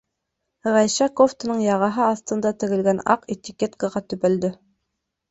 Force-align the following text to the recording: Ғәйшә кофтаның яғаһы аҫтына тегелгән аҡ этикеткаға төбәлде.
Ғәйшә 0.75 1.07
кофтаның 1.19 1.59
яғаһы 1.63 2.01
аҫтына 2.05 2.51
тегелгән 2.63 3.01
аҡ 3.17 3.27
этикеткаға 3.35 4.01
төбәлде. 4.15 4.51